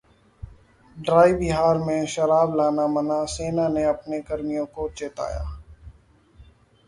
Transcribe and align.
dry 0.97 1.33
Bihar 1.33 1.77
में 1.79 2.05
शराब 2.13 2.55
लाना 2.55 2.87
मना, 2.87 3.23
सेना 3.27 3.67
ने 3.69 3.83
अपने 3.85 4.21
कर्मियों 4.23 4.65
को 4.67 4.89
चेताया 4.91 5.43